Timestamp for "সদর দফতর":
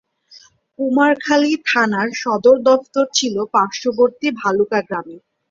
2.21-3.05